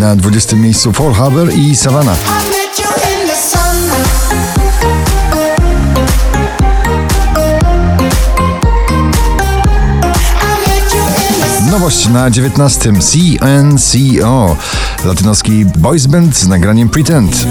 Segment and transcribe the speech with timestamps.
[0.00, 2.18] Na 20 miejscu Fall Harbor i Savannah.
[11.70, 12.92] Nowość na 19.
[12.92, 14.56] CNCO.
[15.04, 17.46] Latynoski boys band z nagraniem Pretend.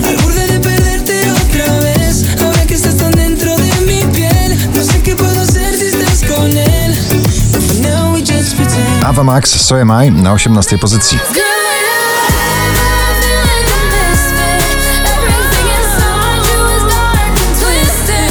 [9.06, 11.20] Ava Max, So Am I na 18 pozycji.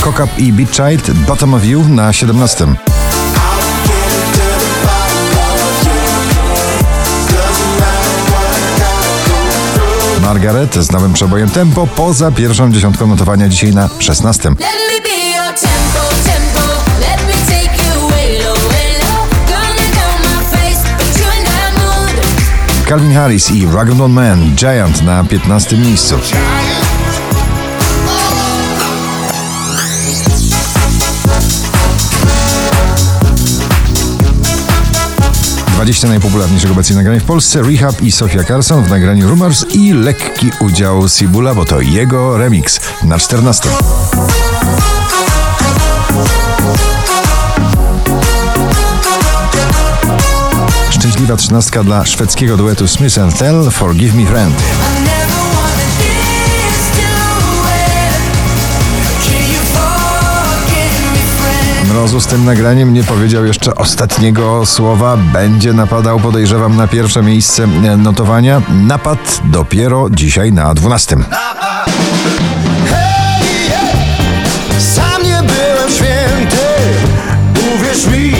[0.08, 2.66] Cock Up i Beat Child, Bottom of You na 17.
[10.22, 14.48] Margaret z nowym przebojem Tempo poza pierwszą dziesiątką notowania dzisiaj na 16.
[14.48, 16.60] Let me be your tempo, tempo.
[17.00, 19.26] Let me take you way low, way low.
[19.46, 22.86] Gonna down my face, put you in that mood.
[22.86, 26.14] Calvin Harris i Ragdoll Man Giant na 15 miejscu.
[35.78, 40.50] Dwadzieścia najpopularniejszych obecnie nagrań w Polsce Rehab i Sofia Carson w nagraniu Rumors i lekki
[40.60, 43.68] udział Sibula, bo to jego remix na 14.
[50.90, 54.62] Szczęśliwa trzynastka dla szwedzkiego duetu Smith Tell Forgive Me Friend.
[61.98, 65.16] Mrozu z tym nagraniem nie powiedział jeszcze ostatniego słowa.
[65.16, 68.62] Będzie napadał, podejrzewam, na pierwsze miejsce notowania.
[68.86, 71.16] Napad dopiero dzisiaj na 12.
[74.78, 76.66] Sam nie byłem święty,
[77.76, 78.34] uwierz mi,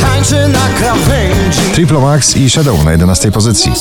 [0.00, 1.60] tańczę na krawędzi.
[1.74, 3.72] Triple Max i Shadow na 11 pozycji.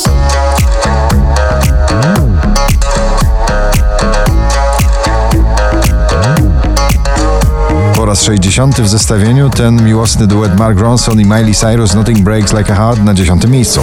[8.37, 12.75] 60 w zestawieniu ten miłosny duet Mark Ronson i Miley Cyrus Nothing Breaks Like a
[12.75, 13.81] Heart na 10 miejscu.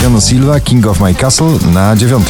[0.00, 2.26] Keanu Silva King of My Castle na 9.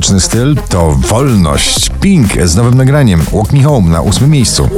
[0.00, 1.90] muzyczny styl to wolność.
[2.00, 4.68] Pink z nowym nagraniem Walk Me Home na 8 miejscu.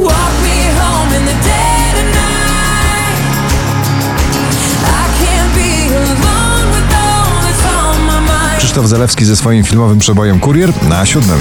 [8.59, 11.29] Krzysztof Zalewski ze swoim filmowym przebojem Kurier na 7.
[11.29, 11.41] Mam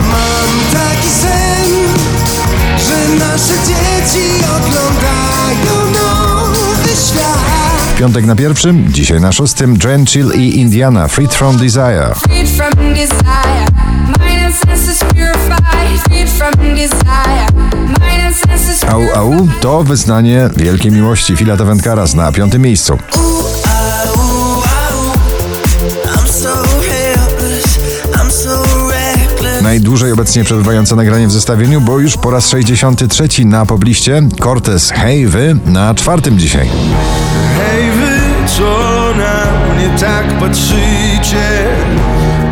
[0.74, 1.72] taki sen,
[2.78, 5.81] że nasze dzieci oglądają.
[8.02, 12.16] Piątek na pierwszym, dzisiaj na szóstym Dren Chill i Indiana Freed From Desire.
[12.16, 13.68] Freed from desire,
[18.90, 22.98] Au Au to wyznanie wielkiej miłości Fila Taventkaras na piątym miejscu.
[29.72, 35.28] Najdłużej obecnie przebywające nagranie w zestawieniu, bo już po raz 63 na pobliście Cortez Hey
[35.28, 36.70] Wy na czwartym dzisiaj.
[37.58, 38.64] Hej wy, co
[39.18, 41.66] na mnie tak patrzycie,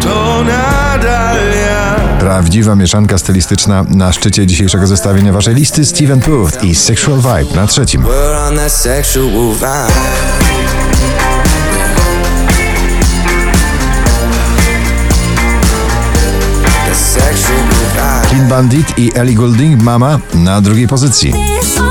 [0.02, 1.96] to nadal ja.
[2.20, 7.68] Prawdziwa mieszanka stylistyczna na szczycie dzisiejszego zestawienia waszej listy Steven Puth i Sexual Vibe na
[7.68, 8.04] trzecim.
[18.50, 21.34] Bandit i Ellie Goulding Mama na drugiej pozycji.
[21.34, 21.90] Oh.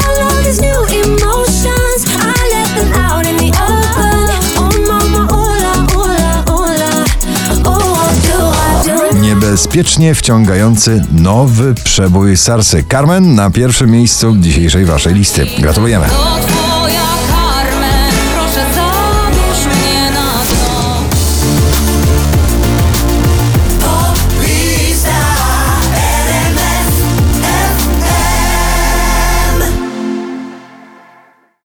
[7.65, 7.83] Oh?
[9.21, 12.85] Niebezpiecznie wciągający nowy przebój Sarsy.
[12.91, 15.47] Carmen na pierwszym miejscu dzisiejszej waszej listy.
[15.59, 16.07] Gratulujemy.